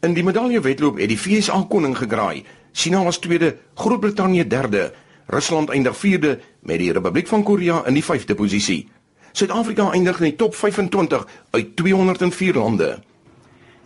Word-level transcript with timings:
In 0.00 0.14
die 0.16 0.22
medaljewedloop 0.24 0.96
het 0.96 1.10
die 1.12 1.18
FSA 1.20 1.58
koning 1.68 1.92
gegraai. 1.92 2.44
China 2.72 3.02
was 3.04 3.18
tweede, 3.20 3.50
Groot-Brittanje 3.76 4.46
derde, 4.46 4.92
Rusland 5.26 5.68
eindig 5.68 5.96
vierde 5.96 6.38
met 6.64 6.78
die 6.80 6.92
Republiek 6.92 7.28
van 7.28 7.42
Korea 7.44 7.82
in 7.86 7.98
die 7.98 8.04
5de 8.04 8.34
posisie. 8.34 8.88
Suid-Afrika 9.32 9.90
eindig 9.92 10.22
in 10.22 10.30
die 10.30 10.36
top 10.40 10.54
25 10.56 11.26
uit 11.50 11.76
204 11.76 12.54
lande. 12.54 12.88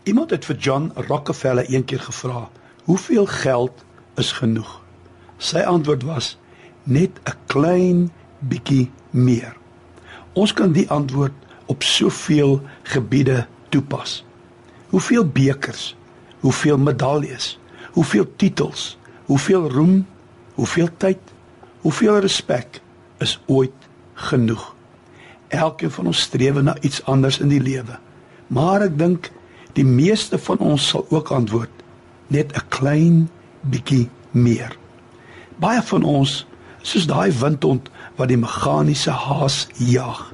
Iemand 0.04 0.30
het 0.30 0.44
vir 0.44 0.56
John 0.56 0.92
Rockefeller 0.94 1.66
eendag 1.66 2.04
gevra, 2.04 2.50
"Hoeveel 2.84 3.26
geld 3.26 3.84
is 4.14 4.32
genoeg?" 4.32 4.80
Sy 5.38 5.66
antwoord 5.66 6.02
was: 6.02 6.38
"Net 6.82 7.10
'n 7.24 7.36
klein 7.46 8.12
bietjie 8.38 8.90
meer." 9.10 9.56
Ons 10.32 10.52
kan 10.52 10.72
die 10.72 10.90
antwoord 10.90 11.34
op 11.66 11.82
soveel 11.82 12.62
gebiede 12.82 13.46
toepas. 13.68 14.24
Hoeveel 14.88 15.26
bekers, 15.26 15.96
hoeveel 16.44 16.78
medaljes, 16.78 17.54
hoeveel 17.96 18.26
titels, 18.36 18.98
hoeveel 19.24 19.70
roem, 19.70 20.02
hoeveel 20.54 20.88
tyd, 20.96 21.20
hoeveel 21.80 22.18
respek 22.24 22.80
is 23.24 23.38
ooit 23.46 23.88
genoeg? 24.28 24.74
Elkeen 25.48 25.90
van 25.90 26.10
ons 26.12 26.20
streef 26.28 26.60
na 26.60 26.76
iets 26.84 27.00
anders 27.08 27.38
in 27.40 27.48
die 27.48 27.62
lewe. 27.62 27.96
Maar 28.52 28.90
ek 28.90 28.98
dink 29.00 29.30
die 29.78 29.86
meeste 29.86 30.38
van 30.38 30.60
ons 30.60 30.88
sal 30.92 31.06
ook 31.08 31.32
antwoord 31.32 31.82
net 32.28 32.52
'n 32.52 32.68
klein 32.68 33.16
bietjie 33.60 34.08
meer. 34.30 34.76
Baie 35.56 35.82
van 35.82 36.02
ons 36.02 36.46
soos 36.82 37.06
daai 37.06 37.32
windhond 37.32 37.88
wat 38.16 38.28
die 38.28 38.36
meganiese 38.36 39.10
haas 39.10 39.66
jag. 39.78 40.32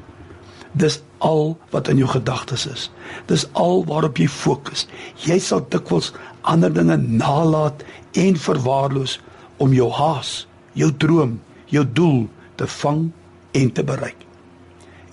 Dis 0.72 1.00
al 1.18 1.56
wat 1.70 1.88
in 1.88 1.98
jou 2.00 2.08
gedagtes 2.08 2.66
is. 2.66 2.88
Dis 3.26 3.46
al 3.58 3.84
waarop 3.88 4.18
jy 4.18 4.28
fokus. 4.30 4.86
Jy 5.26 5.38
sal 5.42 5.64
dikwels 5.68 6.12
ander 6.42 6.72
dinge 6.72 6.96
nalat 6.96 7.84
en 8.18 8.38
verwaarloos 8.38 9.18
om 9.60 9.74
jou 9.76 9.90
haas, 9.92 10.46
jou 10.72 10.90
droom, 10.96 11.38
jou 11.68 11.84
doel 11.84 12.28
te 12.56 12.66
vang 12.80 13.10
en 13.52 13.72
te 13.72 13.84
bereik. 13.84 14.26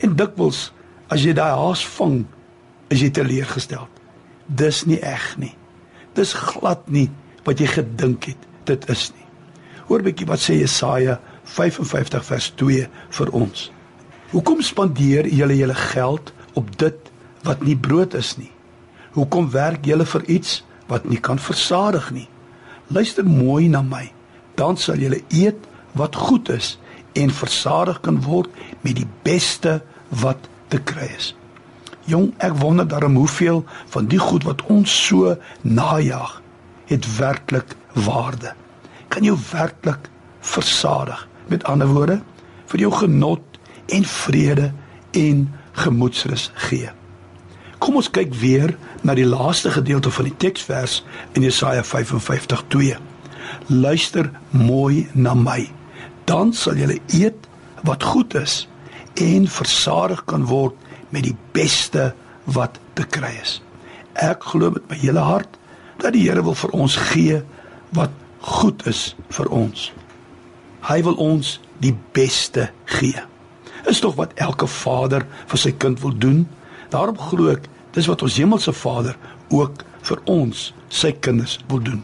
En 0.03 0.15
dikwels 0.15 0.69
as 1.11 1.23
jy 1.23 1.33
daai 1.35 1.55
haas 1.55 1.83
vang, 1.97 2.21
is 2.93 3.01
jy 3.03 3.11
teleurgestel. 3.11 3.87
Dis 4.47 4.85
nie 4.87 4.99
eg 5.03 5.33
nie. 5.41 5.53
Dis 6.15 6.33
glad 6.33 6.87
nie 6.91 7.09
wat 7.47 7.61
jy 7.61 7.67
gedink 7.71 8.29
het 8.31 8.47
dit 8.67 8.89
is 8.91 9.09
nie. 9.15 9.25
Hoor 9.87 10.03
bietjie 10.03 10.27
wat 10.27 10.43
sê 10.43 10.57
Jesaja 10.59 11.17
55 11.47 12.25
vers 12.27 12.49
2 12.59 12.87
vir 13.19 13.33
ons. 13.35 13.67
Hoekom 14.27 14.59
spandeer 14.61 15.27
julle 15.31 15.55
julle 15.55 15.75
geld 15.75 16.33
op 16.59 16.71
dit 16.77 17.11
wat 17.47 17.61
nie 17.63 17.77
brood 17.79 18.13
is 18.13 18.33
nie? 18.35 18.51
Hoekom 19.15 19.47
werk 19.53 19.87
julle 19.87 20.05
vir 20.05 20.25
iets 20.27 20.63
wat 20.91 21.07
nie 21.07 21.19
kan 21.23 21.39
versadig 21.39 22.09
nie? 22.11 22.27
Luister 22.91 23.23
mooi 23.23 23.69
na 23.71 23.81
my, 23.81 24.03
dan 24.59 24.75
sal 24.75 24.99
julle 24.99 25.21
eet 25.31 25.63
wat 25.95 26.19
goed 26.19 26.51
is 26.51 26.75
en 27.15 27.31
versadig 27.31 28.01
kan 28.03 28.19
word 28.27 28.51
met 28.83 28.99
die 28.99 29.07
beste 29.23 29.79
wat 30.23 30.51
te 30.67 30.83
kry 30.83 31.07
is. 31.15 31.31
Jong, 32.11 32.33
ek 32.43 32.59
wonder 32.59 32.87
daarom 32.87 33.15
hoeveel 33.15 33.63
van 33.95 34.11
die 34.11 34.19
goed 34.19 34.43
wat 34.47 34.65
ons 34.71 34.91
so 35.07 35.37
najag, 35.63 36.41
het 36.91 37.07
werklik 37.15 37.75
waarde. 37.95 38.53
Kan 39.07 39.23
jou 39.23 39.39
werklik 39.51 40.11
versadig? 40.43 41.27
Met 41.47 41.63
ander 41.63 41.87
woorde, 41.87 42.19
vir 42.67 42.83
jou 42.83 42.91
genot 42.91 43.46
en 43.87 44.05
vrede 44.05 44.71
en 45.11 45.53
gemoedsrus 45.71 46.51
gee. 46.67 46.89
Kom 47.77 47.99
ons 47.99 48.09
kyk 48.09 48.33
weer 48.41 48.73
na 49.05 49.13
die 49.17 49.27
laaste 49.27 49.71
gedeelte 49.71 50.11
van 50.11 50.29
die 50.29 50.37
teksvers 50.41 51.01
in 51.37 51.45
Jesaja 51.45 51.83
55:2. 51.85 52.97
Luister 53.67 54.31
mooi 54.49 55.07
na 55.13 55.33
my. 55.33 55.69
Dan 56.25 56.53
sal 56.53 56.75
julle 56.75 56.99
eet 57.13 57.47
wat 57.83 58.03
goed 58.03 58.33
is 58.35 58.67
en 59.13 59.47
versadig 59.47 60.23
kan 60.25 60.45
word 60.45 60.75
met 61.09 61.23
die 61.23 61.35
beste 61.51 62.13
wat 62.43 62.79
te 62.93 63.05
kry 63.05 63.31
is. 63.41 63.61
Ek 64.13 64.43
glo 64.43 64.71
met 64.71 64.89
my 64.89 64.97
hele 64.97 65.19
hart 65.19 65.57
dat 65.97 66.13
die 66.13 66.25
Here 66.27 66.43
wil 66.43 66.55
vir 66.55 66.73
ons 66.73 66.95
gee 66.95 67.41
wat 67.89 68.11
goed 68.39 68.85
is 68.87 69.15
vir 69.29 69.47
ons. 69.47 69.91
Hy 70.81 71.01
wil 71.03 71.13
ons 71.13 71.59
die 71.79 71.95
beste 72.11 72.69
gee 72.85 73.21
is 73.87 73.99
tog 73.99 74.15
wat 74.15 74.33
elke 74.35 74.67
vader 74.67 75.25
vir 75.47 75.59
sy 75.59 75.71
kind 75.71 76.01
wil 76.03 76.13
doen. 76.17 76.45
Daarom 76.91 77.17
glo 77.17 77.51
ek 77.51 77.67
dis 77.95 78.07
wat 78.07 78.21
ons 78.21 78.37
hemelse 78.37 78.73
Vader 78.73 79.17
ook 79.49 79.83
vir 80.07 80.19
ons, 80.29 80.73
sy 80.89 81.11
kinders 81.11 81.57
wil 81.71 81.81
doen. 81.83 82.03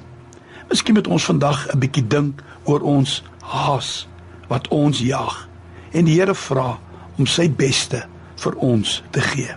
Miskien 0.69 0.95
moet 0.97 1.07
ons 1.07 1.27
vandag 1.29 1.67
'n 1.73 1.79
bietjie 1.79 2.07
dink 2.07 2.41
oor 2.63 2.81
ons 2.81 3.23
haas 3.39 4.07
wat 4.47 4.67
ons 4.67 4.99
jag 4.99 5.47
en 5.94 6.05
die 6.05 6.19
Here 6.19 6.35
vra 6.35 6.79
om 7.17 7.25
sy 7.25 7.49
beste 7.49 8.07
vir 8.35 8.55
ons 8.55 9.03
te 9.11 9.21
gee. 9.21 9.55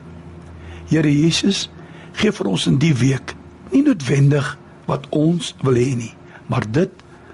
Here 0.88 1.12
Jesus, 1.12 1.70
gee 2.12 2.32
vir 2.32 2.46
ons 2.46 2.66
in 2.66 2.78
die 2.78 2.94
week 2.94 3.34
nie 3.72 3.82
noodwendig 3.82 4.58
wat 4.86 5.06
ons 5.10 5.54
wil 5.62 5.74
hê 5.74 5.96
nie, 5.96 6.14
maar 6.46 6.64
dit 6.70 6.92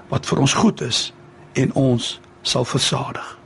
wat 0.09 0.27
vir 0.27 0.39
ons 0.39 0.55
goed 0.55 0.81
is 0.81 1.13
en 1.53 1.73
ons 1.73 2.21
sal 2.43 2.65
versadig. 2.65 3.42